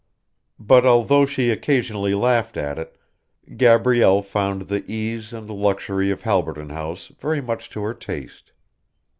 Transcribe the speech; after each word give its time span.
But 0.57 0.83
although 0.83 1.27
she 1.27 1.51
occasionally 1.51 2.15
laughed 2.15 2.57
at 2.57 2.79
it, 2.79 2.97
Gabrielle 3.55 4.23
found 4.23 4.63
the 4.63 4.83
ease 4.91 5.31
and 5.31 5.47
luxury 5.47 6.09
of 6.09 6.23
Halberton 6.23 6.69
House 6.71 7.11
very 7.19 7.39
much 7.39 7.69
to 7.69 7.83
her 7.83 7.93
taste. 7.93 8.51